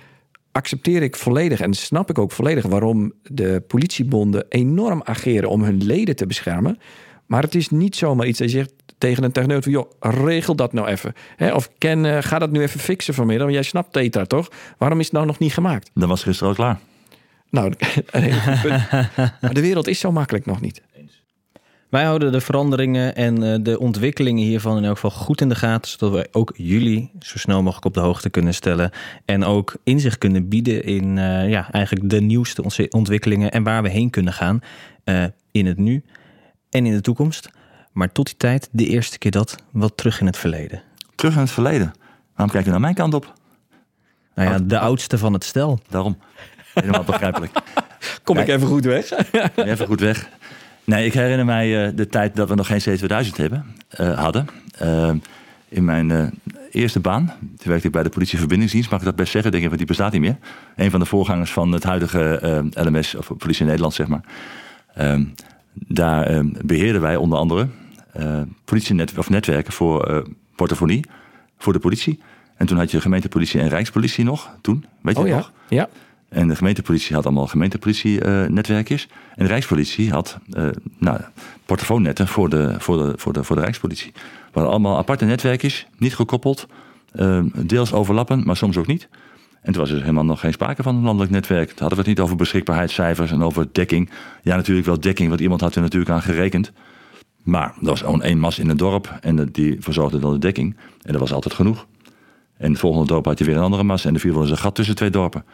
[0.53, 5.85] accepteer ik volledig en snap ik ook volledig waarom de politiebonden enorm ageren om hun
[5.85, 6.79] leden te beschermen.
[7.27, 9.73] Maar het is niet zomaar iets dat je zegt tegen een techneut van...
[9.73, 11.15] joh, regel dat nou even.
[11.55, 13.45] of Ken, uh, ga dat nu even fixen vanmiddag.
[13.45, 14.49] Want jij snapt Tetra toch?
[14.79, 15.91] Waarom is het nou nog niet gemaakt?
[15.95, 16.79] Dat was gisteren al klaar.
[17.51, 17.73] Nou,
[18.11, 18.91] een punt.
[19.41, 20.83] maar de wereld is zo makkelijk nog niet.
[21.91, 25.55] Wij houden de veranderingen en eh, de ontwikkelingen hiervan in elk geval goed in de
[25.55, 28.91] gaten, zodat we ook jullie zo snel mogelijk op de hoogte kunnen stellen
[29.25, 33.89] en ook inzicht kunnen bieden in uh, ja, eigenlijk de nieuwste ontwikkelingen en waar we
[33.89, 34.61] heen kunnen gaan
[35.05, 36.05] uh, in het nu
[36.71, 37.51] en in de toekomst.
[37.93, 40.83] Maar tot die tijd de eerste keer dat wat terug in het verleden.
[41.15, 41.93] Terug in het verleden?
[42.35, 43.33] Waarom kijk je naar mijn kant op?
[44.35, 45.81] Nou ja, de oudste van het stel.
[45.89, 46.19] Daarom.
[46.75, 47.53] Helemaal begrijpelijk.
[48.25, 49.11] Kom ik even goed weg?
[49.55, 50.29] even goed weg.
[50.85, 53.65] Nee, ik herinner mij uh, de tijd dat we nog geen C2000 hebben,
[54.01, 54.47] uh, hadden.
[54.83, 55.11] Uh,
[55.69, 56.41] in mijn
[56.71, 59.63] eerste baan, toen werkte ik bij de politie verbindingsdienst, mag ik dat best zeggen, denk
[59.63, 60.37] ik, want die bestaat niet meer.
[60.77, 62.41] Een van de voorgangers van het huidige
[62.71, 64.25] LMS, of politie in Nederland, zeg maar.
[64.95, 65.25] Ehm,
[65.73, 67.69] daar ehm, beheerden wij onder andere
[68.65, 71.05] politienet of netwerken voor portofonie,
[71.59, 72.21] voor de politie.
[72.57, 75.53] En toen had je gemeentepolitie en rijkspolitie nog, toen, weet je oh, nog?
[75.69, 75.89] Ja, ja.
[76.31, 79.09] En de gemeentepolitie had allemaal gemeentepolitie-netwerkjes.
[79.37, 81.21] en de Rijkspolitie had uh, nou,
[81.67, 84.13] portofoonnetten voor de, voor, de, voor, de, voor de Rijkspolitie.
[84.15, 86.67] We hadden allemaal aparte netwerkjes, niet gekoppeld.
[87.15, 89.09] Uh, deels overlappend, maar soms ook niet.
[89.63, 91.69] En toen was er helemaal nog geen sprake van een landelijk netwerk.
[91.69, 94.11] Toen hadden we het niet over beschikbaarheidscijfers en over dekking.
[94.43, 96.73] Ja, natuurlijk wel dekking, want iemand had er natuurlijk aan gerekend.
[97.43, 100.77] Maar er was gewoon één mas in het dorp en die verzorgde dan de dekking.
[101.03, 101.87] En dat was altijd genoeg.
[102.57, 104.59] En het volgende dorp had je weer een andere mas en er viel wel een
[104.59, 105.45] gat tussen twee dorpen.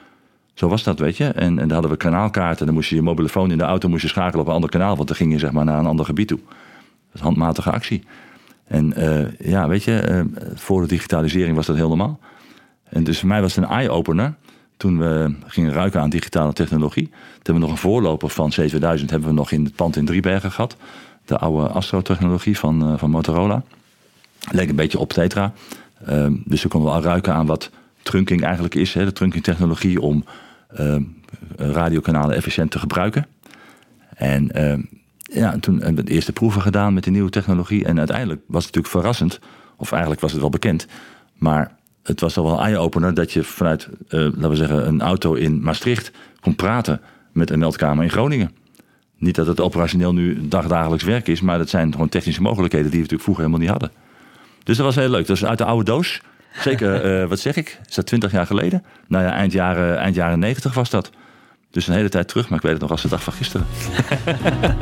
[0.56, 1.24] Zo was dat, weet je.
[1.24, 2.66] En, en dan hadden we kanaalkaarten.
[2.66, 4.70] Dan moest je je mobiele phone in de auto moest je schakelen op een ander
[4.70, 4.96] kanaal.
[4.96, 6.38] Want dan ging je zeg maar naar een ander gebied toe.
[6.46, 8.04] Dat is handmatige actie.
[8.66, 12.18] En uh, ja, weet je, uh, voor de digitalisering was dat heel normaal.
[12.88, 14.34] En dus voor mij was het een eye-opener.
[14.76, 17.08] Toen we gingen ruiken aan digitale technologie.
[17.08, 20.04] Toen hebben we nog een voorloper van C2000 hebben we nog in het pand in
[20.04, 20.76] Driebergen gehad.
[21.24, 23.62] De oude Astro-technologie van, uh, van Motorola.
[24.50, 25.52] Leek een beetje op Tetra.
[26.44, 27.70] dus we konden wel ruiken aan wat
[28.02, 28.94] trunking eigenlijk is.
[28.94, 30.30] Hè, de trunking-technologie om uh,
[31.57, 33.26] radiokanalen efficiënt te gebruiken.
[34.14, 34.85] En uh,
[35.16, 37.85] ja, toen hebben we de eerste proeven gedaan met de nieuwe technologie.
[37.85, 39.40] En uiteindelijk was het natuurlijk verrassend,
[39.76, 40.87] of eigenlijk was het wel bekend.
[41.35, 45.00] Maar het was al wel een eye-opener dat je vanuit, uh, laten we zeggen, een
[45.00, 47.00] auto in Maastricht kon praten
[47.33, 48.50] met een meldkamer in Groningen.
[49.18, 53.00] Niet dat het operationeel nu dagdagelijks werk is, maar dat zijn gewoon technische mogelijkheden die
[53.00, 54.05] we natuurlijk vroeger helemaal niet hadden.
[54.62, 55.26] Dus dat was heel leuk.
[55.26, 56.20] Dat is uit de oude doos.
[56.60, 57.80] Zeker, uh, wat zeg ik?
[57.88, 58.84] Is dat twintig jaar geleden?
[59.08, 61.10] Nou ja, eind jaren, eind jaren 90 was dat.
[61.70, 63.66] Dus een hele tijd terug, maar ik weet het nog als de dag van gisteren.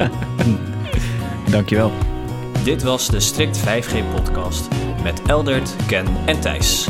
[1.51, 1.93] Dankjewel.
[2.65, 4.69] Dit was de Strict 5G-podcast
[5.03, 6.89] met Eldert, Ken en Thijs.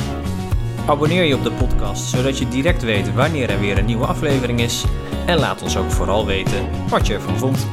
[0.86, 4.60] Abonneer je op de podcast, zodat je direct weet wanneer er weer een nieuwe aflevering
[4.60, 4.84] is.
[5.26, 7.66] En laat ons ook vooral weten wat je ervan vond.